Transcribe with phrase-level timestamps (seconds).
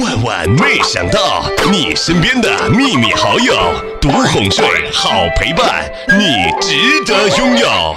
[0.00, 3.54] 万万没想到，你身边的秘密好友，
[4.00, 7.96] 独哄睡，好陪伴，你值得拥有。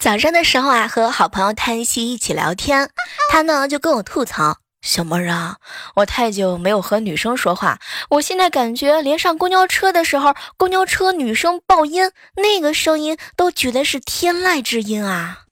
[0.00, 2.88] 早上的时候啊，和好朋友叹息一起聊天，
[3.28, 5.56] 他呢就跟我吐槽：“小妹儿啊，
[5.96, 7.78] 我太久没有和女生说话，
[8.10, 15.42] 我现在感觉连上公交车的时候，公交车女生爆音，那个声音都觉得是天籁之音啊！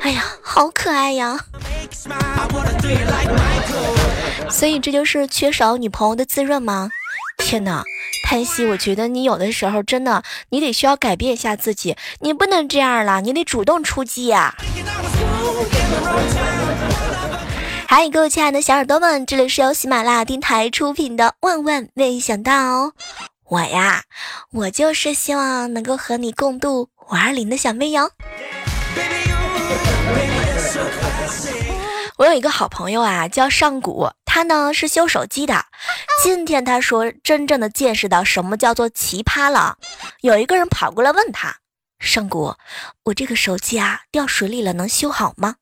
[0.00, 1.38] 哎呀，好可爱呀！
[4.48, 6.90] 所以这就是缺少女朋友的滋润吗？
[7.38, 7.84] 天哪！”
[8.22, 14.54] 叹息，我觉得你有的时候真的，你得需要改变一下自己，你不能这样了，你得主动出击呀！
[17.92, 22.52] 嗨，各位亲爱的小耳朵们，这里是由喜马拉雅电台出品的《万万没想到》，
[23.46, 24.04] 我呀，
[24.52, 28.12] 我就是希望能够和你共度五二零的小妹哟。
[32.16, 35.64] 我有一个好朋友啊，叫上古，他呢是修手机的。
[36.22, 39.78] 今天他说，真正的见识到什么叫做奇葩了。
[40.20, 41.56] 有一个人跑过来问他
[41.98, 42.54] ：“上古，
[43.06, 45.56] 我这个手机啊掉水里了，能修好吗？”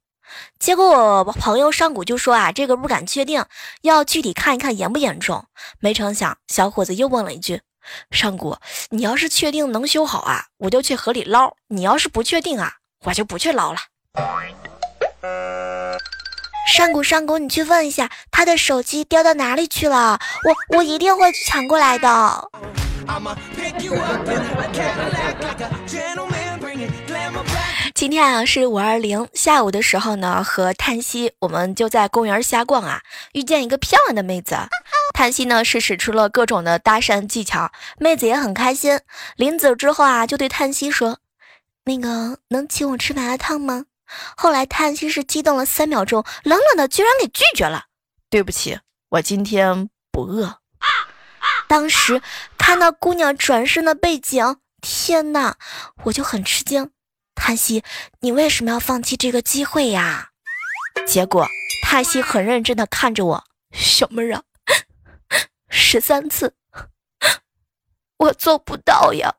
[0.58, 3.44] 结果我朋友上古就说：“啊，这个不敢确定，
[3.82, 5.46] 要具体看一看严不严重。”
[5.80, 7.62] 没成想，小伙子又问了一句
[8.10, 8.56] ：“上古，
[8.90, 13.78] 你要是确定能修好啊，我就去河里捞；你要是不确定啊，我就不去捞了。”
[16.68, 22.50] 上古上古，你去问一下他的手机掉到哪里去了，我我一定会抢过来的。
[27.98, 34.56] 今天啊是五二零下午的时候呢，和叹息我们就在公园瞎逛啊，遇见一个漂亮的妹子，
[35.12, 39.00] 叹息呢是使出了各种的搭讪技巧，妹子也很开心。
[39.34, 41.18] 临走之后啊，就对叹息说
[41.86, 43.86] ：“那个能请我吃麻辣烫吗？”
[44.36, 47.86] 后来叹息是激动了三秒钟，冷冷的居然给拒绝了。
[48.30, 50.60] 对不起，我今天不饿。
[51.66, 52.22] 当时
[52.56, 55.56] 看到姑娘转身的背景，天哪，
[56.04, 56.92] 我就很吃惊。
[57.38, 57.82] 叹息，
[58.20, 60.28] 你为什么要放弃这个机会呀？
[61.06, 61.48] 结果
[61.82, 64.42] 叹息很认真的看着我，小妹儿啊，
[65.70, 66.54] 十三次，
[68.18, 69.34] 我做不到呀。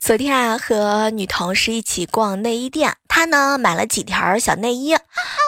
[0.00, 4.96] 昨天啊，和女同事一起逛内衣店，她呢买了几条小内衣。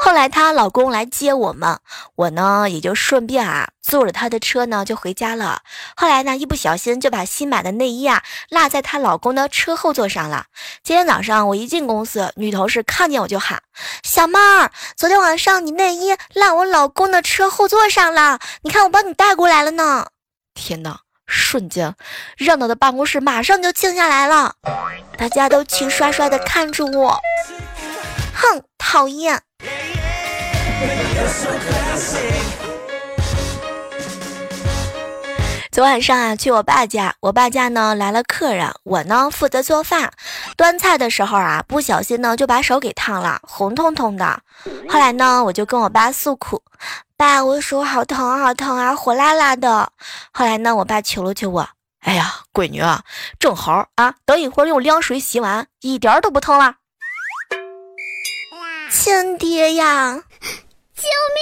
[0.03, 1.78] 后来她老公来接我们，
[2.16, 5.62] 我呢也就顺便啊坐着她的车呢就回家了。
[5.97, 10.47] 后来呢一不小心就把新买的内衣啊落在她老公的车后座上了。
[10.83, 13.62] 今天早上我一进公司，女同事看见我就喊
[14.03, 20.06] ：“小妹儿，昨天晚上你内衣落我老公的车后座上了，你看我帮你带过来了呢。”
[20.55, 21.00] 天哪！
[21.27, 21.94] 瞬间，
[22.37, 24.55] 热闹的办公室马上就静下来了，
[25.16, 27.21] 大家都齐刷刷的看着我，
[28.34, 29.41] 哼，讨厌。
[35.71, 40.12] 昨晚上啊，去我爸家，我爸家呢来了客人，我呢负责做饭，
[40.56, 44.43] 端菜的时候啊，不小心呢就把手给烫了，红彤彤的。
[44.88, 46.62] 后来呢，我就跟我爸诉苦，
[47.16, 49.92] 爸，我手好疼好疼啊，火辣辣的。
[50.32, 51.69] 后来呢，我爸求了求我，
[52.00, 53.03] 哎呀，闺女啊，
[53.38, 56.75] 正好啊，等一会儿用凉水洗完，一点都不疼了。
[58.91, 60.21] 亲爹呀，
[60.97, 61.41] 救命！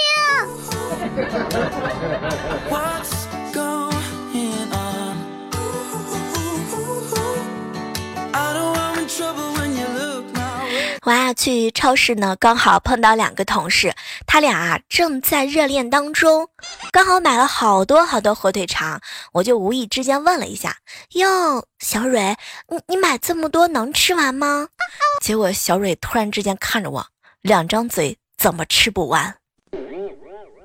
[11.05, 13.95] 我呀去超市呢，刚好碰到两个同事，
[14.27, 16.47] 他俩啊正在热恋当中，
[16.93, 19.01] 刚好买了好多好多火腿肠，
[19.33, 20.77] 我就无意之间问了一下
[21.17, 22.37] ：“哟，小蕊，
[22.69, 24.69] 你你买这么多能吃完吗？”
[25.25, 27.07] 结果小蕊突然之间看着我，
[27.43, 29.37] 两张嘴怎么吃不完？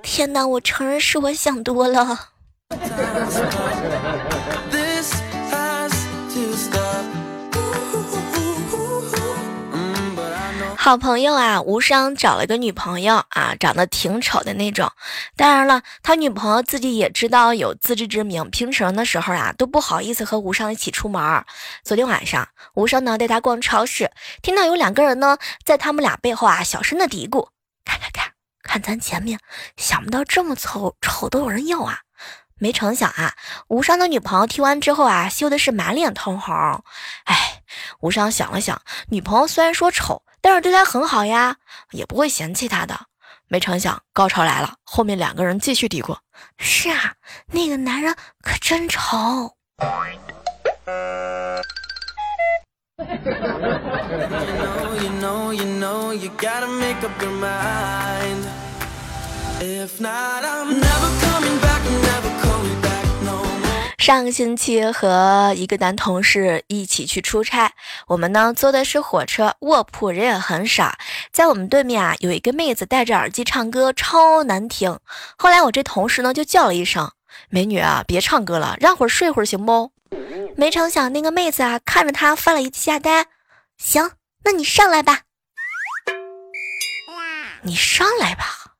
[0.01, 2.29] 天哪，我承认是我想多了。
[10.83, 14.91] 好朋友啊，无伤找了个女朋友啊，长得挺丑的那种。
[15.37, 21.45] 当然了，他女朋友自己也知道有自知之明，平常的时候啊都不好意思和无伤一起出门。
[21.85, 27.47] 昨天晚上，无伤呢带他逛超市，听到有两个人呢在他们俩背后啊小声的嘀咕
[27.85, 29.39] ：“看看看，看咱前面，
[29.77, 31.99] 想不到这么丑丑都有人要啊！”
[32.59, 33.33] 没成想啊，
[33.69, 36.53] 无伤的女朋友听完之后啊，羞的是满脸通红。
[37.23, 37.63] 哎，
[38.01, 41.55] 无伤想了想，女朋友虽然说丑，但是对他很好呀，
[41.91, 43.07] 也不会嫌弃他的。
[43.47, 46.17] 没成想，高潮来了，后面两个人继续嘀咕
[46.59, 47.13] ：“是啊，
[47.47, 49.55] 那个男人可真丑。”
[64.03, 67.71] 上个星期和一个男同事一起去出差，
[68.07, 70.97] 我们呢坐的是火车，卧铺人也很少。
[71.31, 74.99] 在我们对面啊有一个妹子戴着耳机唱歌，超难听。
[75.37, 77.09] 后来我这同事呢就叫了一声
[77.47, 79.93] ：“美女啊，别唱歌了，让会儿睡会儿行不？”
[80.57, 83.27] 没成想那个妹子啊看着他发了一下呆，
[83.77, 84.11] 行，
[84.43, 85.21] 那你上来吧，
[87.61, 88.73] 你上来吧。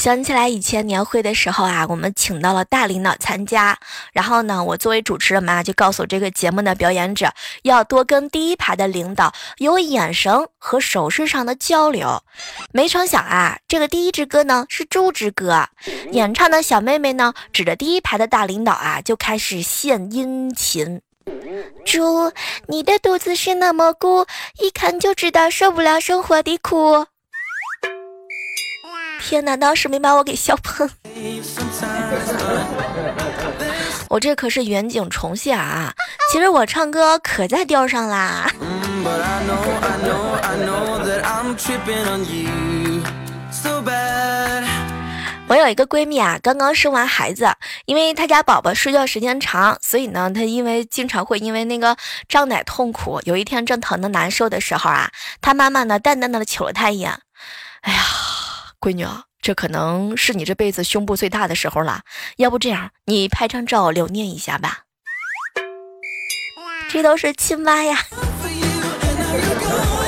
[0.00, 3.78] 想起来以前年会的时候啊，我们请到了大领导参加，
[4.14, 7.30] 然后呢，我作为主持人嘛，就告诉这个节目的表演者，
[7.64, 12.22] 要多跟第一排的领导有眼神和手势上的交流。
[12.72, 15.68] 没成想啊，这个第一支歌呢是猪之歌，
[16.12, 21.02] 演唱的小妹妹呢指着第一排的大领导啊，就开始献殷勤。
[21.84, 22.32] 猪，
[22.68, 24.24] 你的肚子是那么鼓，
[24.60, 27.04] 一看就知道受不了生活的苦。
[29.22, 30.90] 天哪，当时没把我给笑喷。
[34.08, 35.92] 我这可是远景重现啊！
[36.32, 38.50] 其实我唱歌可在调上啦。
[45.46, 47.48] 我有一个闺蜜啊，刚刚生完孩子，
[47.84, 51.96] 因为她家宝宝睡觉时间长，所以呢，她因为经常会因为那个
[52.28, 53.20] 胀奶痛苦。
[53.24, 57.12] 有一天正疼的难受的时候啊，她妈妈呢淡淡的瞅了她一眼，
[57.82, 58.00] 哎呀。
[58.90, 62.02] 闺女啊，这可能是你这辈子胸部最大的时候了。
[62.38, 64.80] 要不这样，你拍张照留念一下吧。
[66.88, 68.00] 这都是亲妈呀。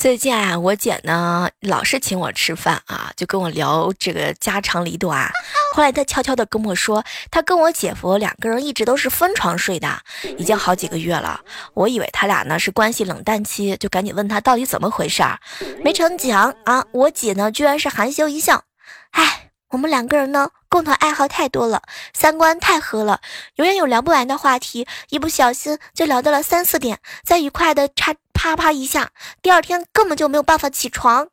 [0.00, 5.30] 最近啊，我姐呢老是请我吃饭啊，就跟我聊这个家长里短。
[5.74, 10.00] 后来她悄悄的跟我说，她跟我姐夫两个人一直都是分床睡的，
[10.38, 11.42] 已经好几个月了。
[11.74, 15.38] 我以为他俩呢是关系冷淡期，就赶紧问他到底怎么回事儿。
[15.84, 18.64] 没成想啊，我姐呢居然是含羞一笑，
[19.10, 21.82] 唉，我们两个人呢共同爱好太多了，
[22.12, 23.20] 三观太合了，
[23.56, 28.14] 永远有聊不完的话题，一不小心就聊到了三四点，再愉快的插。
[28.32, 29.10] 啪啪一下，
[29.42, 31.28] 第二天根本就没有办法起床。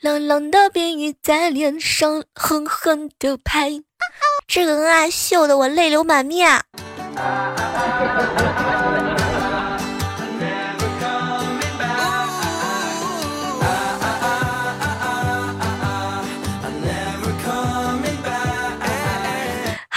[0.00, 3.82] 冷冷的冰雨在脸上狠狠的拍，
[4.46, 6.62] 这个恩爱秀的我泪流满面。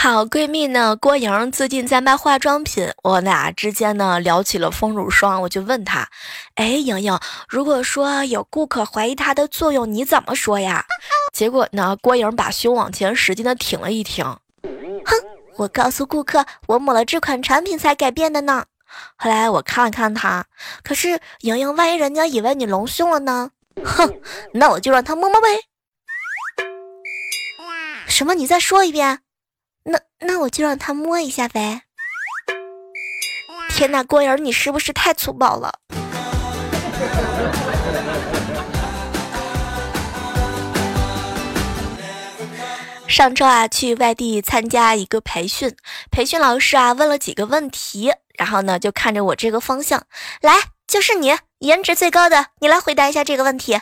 [0.06, 6.07] 好闺蜜呢，郭莹最近在卖化妆品，我俩之间呢聊起了丰乳霜，我就问她，
[6.54, 7.19] 哎，莹莹，
[7.50, 10.86] 如果说有顾客怀疑它的作用，你怎么说呀？
[11.34, 15.16] 结果呢，郭莹把胸往前使劲的挺了一挺，哼，
[15.57, 18.66] 我告诉顾客，我抹了这款产品才改变的呢。
[19.16, 20.46] 后来我看了看她，
[20.84, 23.50] 可是莹莹，万一人家以为你隆胸了呢？
[23.83, 24.14] 哼，
[24.54, 25.47] 那我就让他摸摸呗。
[28.07, 28.35] 什么？
[28.35, 29.21] 你再说一遍。
[29.87, 31.83] 那那我就让他摸一下呗！
[33.69, 35.80] 天哪，郭儿，你是不是太粗暴了？
[43.07, 45.75] 上周啊，去外地参加一个培训，
[46.09, 50.04] 培训老师啊问了几个问题，然后呢就看着我这个方向，
[50.42, 50.56] 来，
[50.87, 53.80] 就是你，颜值最高的，你来回答一下这个问题。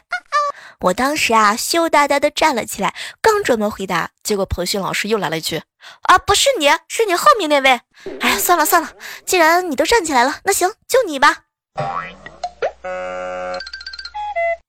[0.84, 5.62] 我当时啊羞答答的站了起来，刚准备回答，结果培训老师又来了一句。
[6.02, 7.80] 啊，不是你，是你后面那位。
[8.20, 8.90] 哎呀，算了算了，
[9.26, 11.44] 既然你都站起来了，那行，就你吧。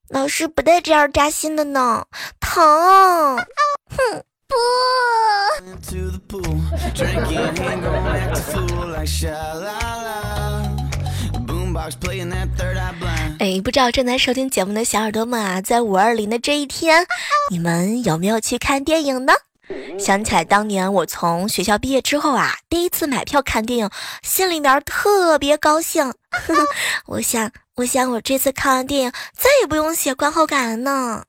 [0.09, 2.07] 老师不带这样扎心的呢，
[2.39, 3.37] 疼。
[3.97, 4.55] 哼，不。
[13.39, 17.07] 哎，不知道正在收听节目的小耳朵们啊，在五二零的这一天，
[17.51, 19.33] 你们有没有去看电影呢？
[19.99, 23.91] 想起来当年我从学校毕业之后啊，第一次买票看电影，
[24.23, 26.13] 心里面特别高兴。
[27.07, 31.25] 我想，我想我这次看完电影再也不用写观后感了呢。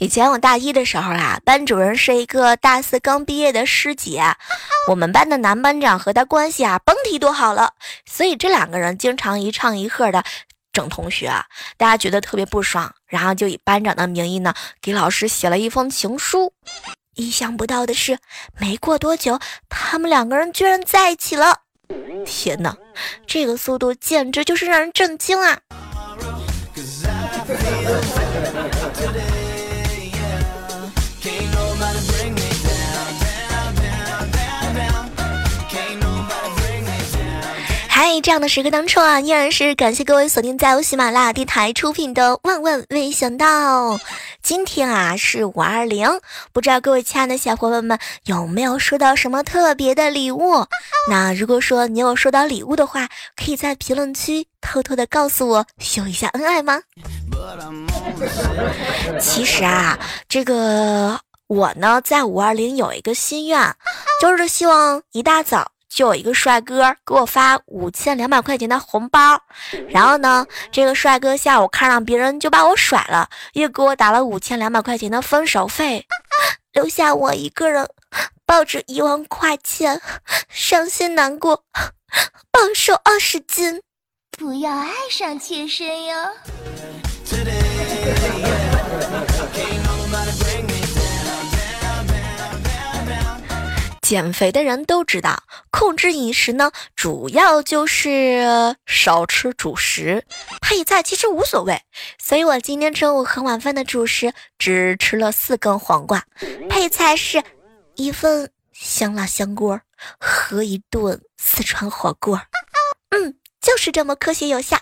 [0.00, 4.22] 以前我大一的时候啊，班主任是一个大四刚毕业的师姐，
[4.88, 7.72] 我们班的男班长和他关系啊，甭提多好了，
[8.06, 10.22] 所以这两个人经常一唱一和的
[10.72, 11.32] 整同学，
[11.76, 16.52] 大家觉得特别不爽，然后就以班长的名义呢，给老师写了一封情书。
[17.16, 18.18] 意想不到的是，
[18.56, 21.62] 没过多久，他们两个人居然在一起了。
[22.24, 22.76] 天哪，
[23.26, 25.58] 这个速度简直就是让人震惊啊！
[38.00, 43.96] 嗨，这样的时刻当中啊，依然是感谢各位锁定在由喜马拉雅电台出品的《万万没想到》。
[44.40, 46.08] 今天啊是五二零，
[46.52, 50.64] 不知道各位亲爱的小伙伴们有没有收到什么特别的礼物？
[51.10, 56.80] 那如果说你有收到礼物的话，可以在评论区偷偷的告诉我，秀一下恩爱吗？
[59.20, 63.74] 其实啊，这个我呢在五二零有一个心愿，
[64.22, 65.72] 就是希望一大早。
[65.98, 69.42] 就有一个帅哥给我发五千两百块钱的红包，
[69.88, 76.06] 然后呢，这个帅哥下午看上别人就把我甩了，又给我打了五千两百块钱的分手费，
[76.70, 77.88] 留下我一个人
[78.46, 80.00] 抱着一万块钱，
[80.48, 81.64] 伤心难过，
[82.52, 83.82] 暴瘦二十斤，
[84.38, 86.14] 不要爱上妾身哟。
[94.08, 100.24] 减肥的人都知道，控制饮食呢，主要就是少吃主食，
[100.62, 101.82] 配菜其实无所谓。
[102.18, 106.24] 所以我今天中午和晚饭的主食只吃了四根黄瓜，
[106.70, 107.42] 配菜是
[107.96, 109.78] 一份香辣香锅
[110.18, 112.40] 和一顿四川火锅。
[113.10, 114.78] 嗯，就是这么科学有效。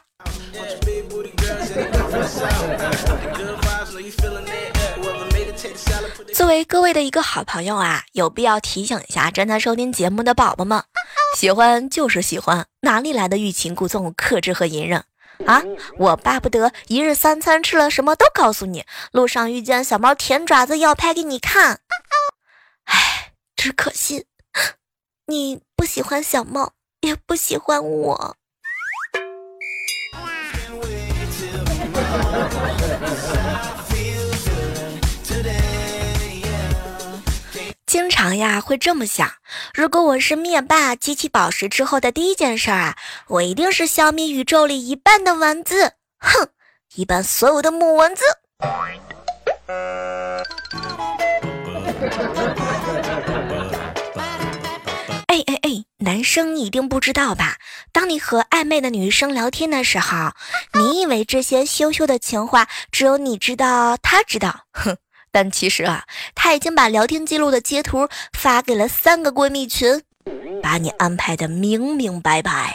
[6.35, 10.83] 作为各位的一个好朋友啊，有必要提醒一下正在收听节目的宝宝们：
[11.37, 15.05] 喜欢就是喜欢，哪里来的欲擒故纵、克制和隐忍
[15.47, 15.63] 啊？
[15.99, 21.81] 我巴不得一日三餐吃了什么都告诉你，路上遇见小猫舔爪子要拍给你看。
[22.85, 24.27] 唉，只可惜
[25.27, 28.37] 你不喜欢小猫，也不喜欢我。
[37.87, 39.35] 经常呀会这么想，
[39.73, 42.97] 如果我是灭霸集齐宝石之后的第一件事啊，
[43.29, 46.49] 我一定是消灭宇宙里一半的蚊子，哼，
[46.97, 48.25] 一半所有的母蚊子。
[55.29, 57.57] 哎哎哎，男生你一定不知道吧？
[57.93, 60.33] 当你和暧昧的女生聊天的时候，
[60.75, 64.97] 你以为这些羞羞的情话只有你知道，他知道，哼。
[65.37, 66.03] 但其实啊，
[66.35, 70.03] 他已经把聊天记录的截图发给了三个闺蜜群，
[70.63, 72.75] 把你安排的明明白白。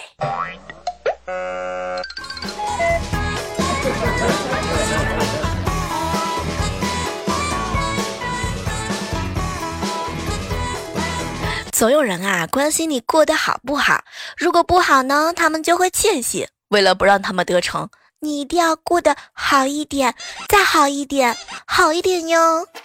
[11.72, 14.04] 总有人啊关心你过得好不好，
[14.38, 16.48] 如果不好呢，他们就会窃喜。
[16.68, 17.90] 为了不让他们得逞。
[18.24, 20.14] 你一定要过得好一点，
[20.48, 21.36] 再好一点，
[21.66, 22.68] 好一点哟。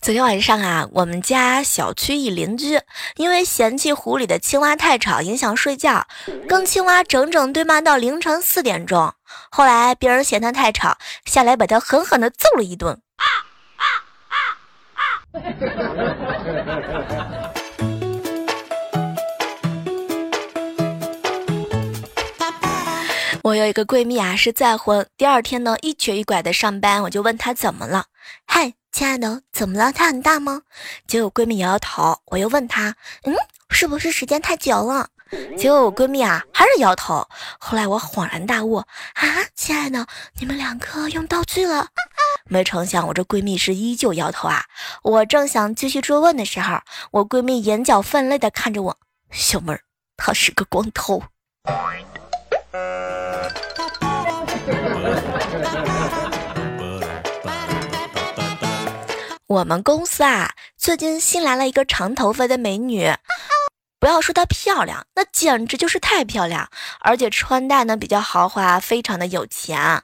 [0.00, 2.80] 昨天晚上啊，我们家小区一邻居
[3.16, 6.06] 因为嫌弃湖里的青蛙太吵，影响睡觉，
[6.48, 9.12] 跟青蛙整整对骂到凌晨四点钟。
[9.50, 12.98] 后来别人嫌他太吵，下来把他狠狠的揍了一顿。
[23.44, 25.06] 我有一个闺蜜啊，是再婚。
[25.18, 28.06] 第二天呢，一瘸一拐的上班，我就问她怎么了。
[28.46, 29.92] 嗨，亲爱的，怎么了？
[29.92, 30.62] 她很大吗？
[31.06, 32.18] 结果闺蜜摇摇头。
[32.28, 33.34] 我又问她，嗯，
[33.68, 35.08] 是不是时间太久了？
[35.58, 37.28] 结果我闺蜜啊，还是摇头。
[37.58, 38.86] 后来我恍然大悟，啊，
[39.54, 40.06] 亲爱的，
[40.40, 41.88] 你们两个用道具了。
[42.46, 44.64] 没成想，我这闺蜜是依旧摇头啊。
[45.02, 48.96] 我正想继续追问的时候，我闺蜜眼角泛泪的看着我，
[49.30, 49.82] 小妹儿，
[50.16, 51.22] 他是个光头。
[59.46, 63.12] 我们公司啊，最近新来了一个长头发的美女，
[64.04, 66.68] 不要说她漂亮，那简直就是太漂亮，
[67.00, 70.02] 而且穿戴呢比较豪华，非常的有钱。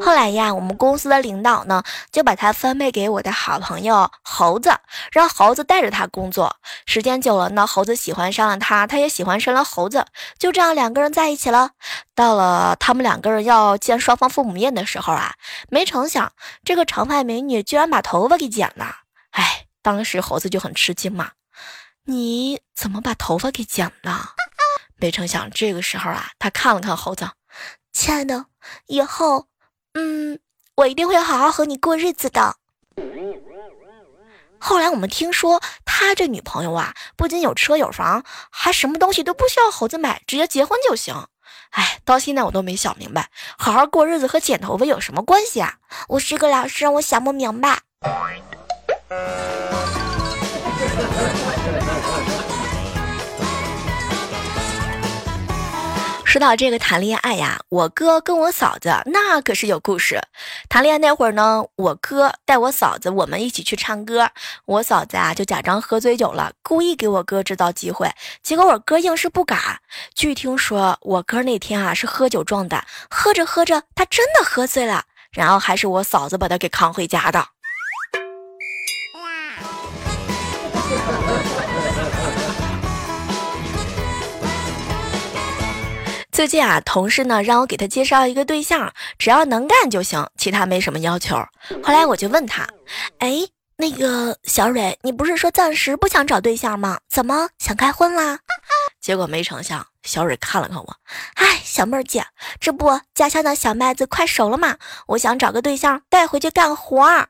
[0.00, 4.72] 后来呀，我们公司的领导呢就把她分配给我的好朋友猴子，
[5.12, 6.56] 让猴子带着她工作。
[6.86, 10.06] 时间久了呢，猴子喜欢上了她，她也喜欢上了猴子，
[10.38, 11.72] 就这样两个人在一起了。
[12.14, 15.34] 到了他们两个人要见双方父母面的时候啊，
[15.68, 16.32] 没成想
[16.64, 19.00] 这个长发美女居然把头发给剪了。
[19.32, 21.32] 哎，当时猴子就很吃惊嘛。
[22.04, 24.34] 你怎么把头发给剪了？
[24.96, 27.30] 没成想这个时候啊，他看了看猴子，
[27.92, 28.46] 亲爱的，
[28.86, 29.46] 以后，
[29.94, 30.40] 嗯，
[30.74, 32.56] 我一定会好好和你过日子的。
[34.58, 41.28] 后来我们听说他这女朋友啊，不仅有车有房，还什么东西都不需要猴子买，直接结婚就行。
[41.70, 45.76] 哎，到现在我都没想明白，好好过日子和剪头发有什么关系啊？
[46.08, 47.80] 我是个老师，我想不明白。
[56.32, 60.18] 说到这个谈恋爱呀，我哥跟我嫂子那可是有故事。
[60.66, 64.30] 谈恋爱那会儿呢，我哥带我嫂子，我们一起去唱歌。
[64.64, 68.10] 我嫂子啊就假装喝醉酒了，故意给我哥制造机会。
[68.42, 69.60] 结果我哥硬是不敢。
[70.14, 77.46] 据听说，我哥那天啊是喝酒壮胆，喝着喝着他真的喝醉了，然后还是我嫂子把他给扛回家的。
[86.32, 91.36] 最近啊，同事呢让我给他介绍一个对象，只要能干就行，其他没什么要求。
[91.82, 92.66] 后来我就问他，
[93.18, 93.46] 哎，
[93.76, 96.98] 那个小蕊，你不是说暂时不想找对象吗？
[97.06, 98.38] 怎么想开荤啦？
[98.98, 100.96] 结果没成想，小蕊看了看我，
[101.34, 102.24] 哎，小妹儿姐，
[102.58, 104.78] 这不家乡的小麦子快熟了吗？
[105.08, 107.26] 我想找个对象带回去干活。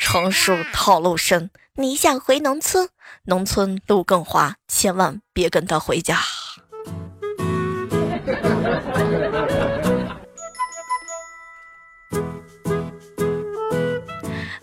[0.00, 2.88] 成熟套路深，你想回农村，
[3.24, 6.18] 农村路更滑，千万别跟他回家。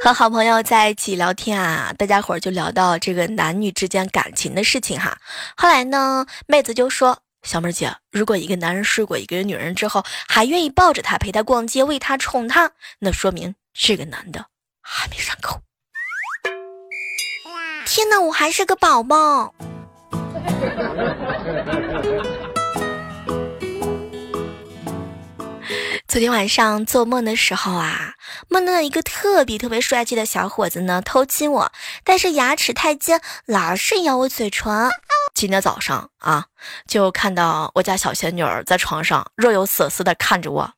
[0.05, 5.17] 和好朋友在一起聊天啊，大家伙儿就聊到这个男女之间感情的事情哈。
[5.57, 14.45] 后来呢，妹子就说：“小妹姐，如果一个男人睡过一个女人之后，还愿意抱着她陪她逛街，为她宠她，那说明这个男的
[14.79, 15.59] 还没上钩。”
[17.87, 19.55] 天哪，我还是个宝宝。
[26.15, 28.13] 昨天晚上做梦的时候啊，
[28.47, 31.69] 梦到了一个特别特别帅气的小伙子呢，偷亲我，
[32.05, 34.89] 但是牙齿太尖，老是咬我嘴唇。
[35.33, 36.45] 今天早上啊，
[36.87, 40.71] 就看到我家小仙女儿在床上若有所思的看着我，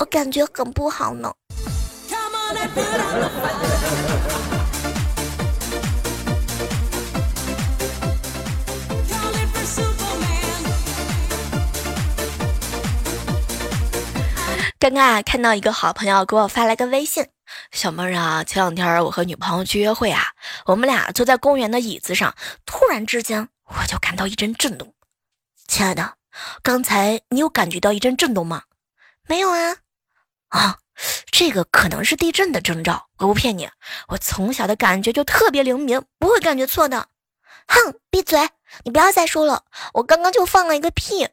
[0.00, 1.32] 我感觉很不好呢。
[14.86, 17.26] 刚刚啊，看到一个好朋友给我发来个微信，
[17.72, 20.28] 小妹儿啊，前两天我和女朋友去约会啊，
[20.64, 24.94] 我们俩坐在公园的椅子上，突然之间我就感到一阵震动。
[25.66, 26.14] 亲爱的，
[26.62, 28.62] 刚才你有感觉到一阵震动吗？
[29.26, 29.78] 没有啊。
[30.50, 30.78] 啊，
[31.32, 33.08] 这个可能是地震的征兆。
[33.18, 33.68] 我不骗你，
[34.06, 37.08] 我从小的感觉就特别灵敏，不会感觉错的。
[37.66, 38.38] 哼，闭嘴！
[38.84, 41.26] 你不要再说了，我刚刚就放了一个屁。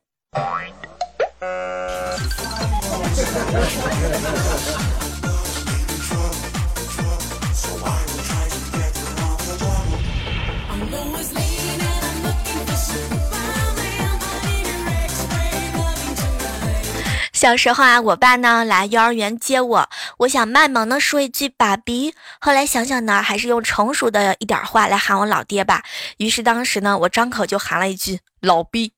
[17.33, 25.83] 小时候啊，我爸呢来幼儿园接我，我想卖萌的说一句“爸比”，后来想想呢，还是用成熟的一点话来喊我老爹吧。
[26.19, 28.93] 于是当时呢，我张口就喊了一句“老逼”。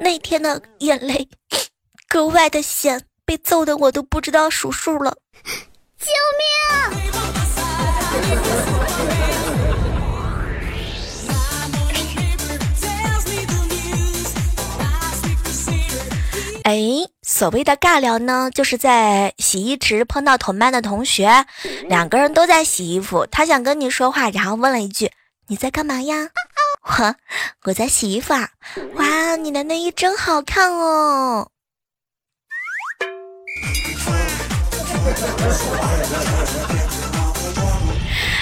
[0.00, 1.28] 那天的眼泪
[2.08, 3.04] 格外的险。
[3.24, 5.14] 被揍的我都不知道数数了，
[5.98, 6.06] 救
[6.38, 7.02] 命！
[16.64, 16.74] 哎，
[17.20, 21.44] 所谓的尬聊呢，就是在洗衣池碰到同班的同学，
[21.86, 25.12] 两个人都在洗衣服，他想跟你说话，然后问了一句
[25.48, 26.30] ：“你在干嘛呀？”
[26.80, 27.14] 我
[27.64, 28.48] 我在洗衣服啊！
[28.94, 31.50] 哇，你的内衣真好看哦！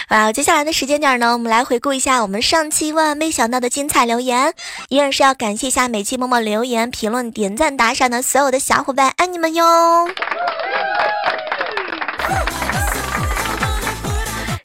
[0.08, 4.54] 好，接下来的时间点呢，我们来回顾一下我们上期万万没想到的精彩留言。
[4.88, 10.08] 依然是要感谢一下每期默默留言、评论、点赞、打赏的所有的小伙伴，爱你们哟！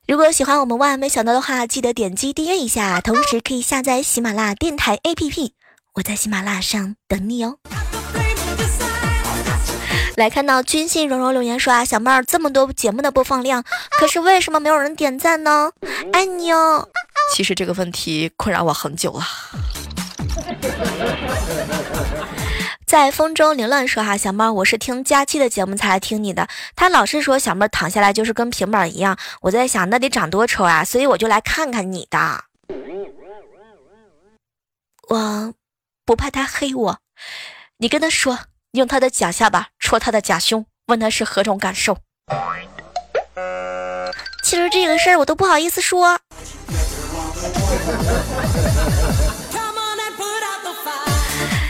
[0.07, 5.53] 如果喜欢我们万万没想到的话，记得点击订阅一下，同时可以下载喜马拉雅电台 APP，
[5.95, 7.57] 我在喜马拉雅上等你哦。
[10.21, 15.71] 来看到军信柔柔留言说啊，小妹儿这么多节目的播放量，可是为什么没有人点赞呢？
[16.13, 16.87] 爱你哦。
[17.33, 19.25] 其实这个问题困扰我很久了。
[22.85, 26.47] 在风中凌乱说哈，小妹儿，我是听佳期的节目才来听你的。
[26.75, 32.43] 他老是说小妹儿躺下来就是跟平板一样，我在想那得长多丑啊，所以我就来看看你的。
[35.09, 35.55] 我
[36.05, 36.99] 不怕他黑我，
[37.77, 38.37] 你跟他说，
[38.73, 41.97] 用他的假下巴戳他的假胸，问他是何种感受。
[44.43, 46.17] 其实这个事儿我都不好意思说。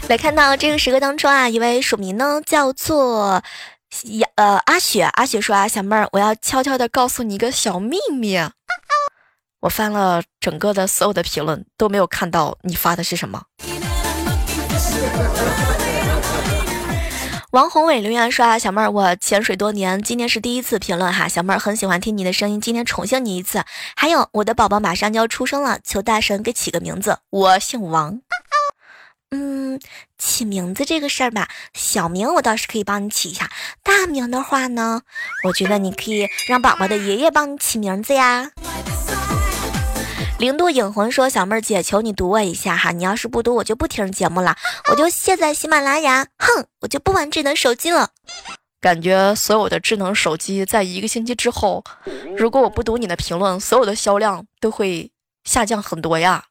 [0.08, 3.42] 来看到这个时刻当中啊，一位署名呢叫做
[4.04, 8.38] 呀呃阿雪，阿雪说啊，小妹儿，我要悄悄的告诉你一个小秘密。
[9.62, 13.44] 我翻了整个的所有的评论，都没有看到你发的是什么。
[17.52, 23.66] 王宏伟留言说啊，小妹儿，我潜水多年，今天是第一次评论哈，小妹儿很喜欢听你的声音，今天宠幸你一次。
[23.94, 28.22] 还有我的宝宝马上就要出生了，求大神给起个名字，我姓王。
[29.32, 29.82] 嗯，
[30.18, 33.50] 起名字这个事儿吧，小名我倒是可以帮你起一下。
[33.84, 35.02] 大名的话呢，
[35.44, 38.52] 我觉得你可以让宝宝的爷爷帮你起名字呀。
[40.42, 44.56] 零度影魂说：“小妹儿姐，求你读我一下哈，你要是不读，我就不听节目了，
[44.90, 48.10] 我就卸载喜马拉雅，哼，我就不玩智能手机了。
[48.82, 51.84] 感觉所有的智能手机在一个星期之后，
[52.36, 55.12] 如果我不读你的评论，所有的销量都会
[55.44, 56.44] 下降很多呀。”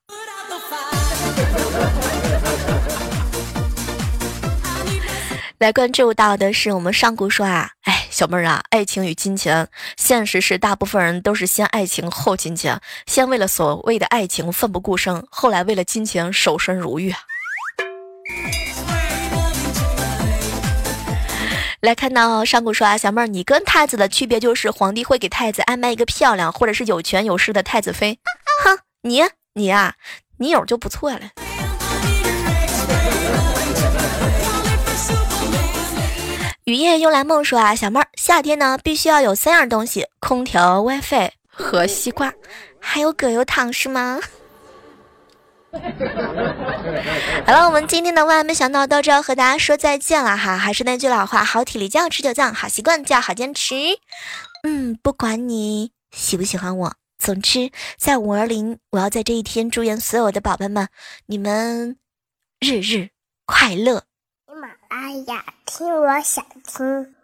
[5.59, 17.14] 来关注到的是我们上古说啊，哎，小妹儿啊，爱情与金钱，现实是大部分人都是先爱情后金钱，先为了所谓的爱情奋不顾身，后来为了金钱守身如玉。
[21.80, 28.18] 来看到上古说啊，小妹儿，你跟太子的区别就是皇帝会给太子安排一个漂亮或者是有权有势的太子妃。
[28.64, 29.22] 哼，你
[29.54, 29.94] 你呀，
[30.38, 31.20] 你有就不错了。
[36.70, 42.33] 雨夜幽兰梦说啊，小妹儿，夏天呢必须要有三样东西：空调、WiFi 和西瓜，
[42.78, 44.20] 还有葛优躺是吗？
[47.44, 50.56] 好了，我们今天的万万没想到到这要和大家说再见了哈。
[50.56, 53.74] 还是那句老话，好体力就要持久战，好习惯就要好坚持。
[54.62, 60.87] 嗯，不管你喜不喜欢我，总之在五二零，我要在这一天祝愿所有的宝贝们，
[61.26, 61.96] 你们
[62.61, 63.09] 日日
[63.44, 64.04] 快乐。
[64.90, 67.14] 哎呀，听我想听。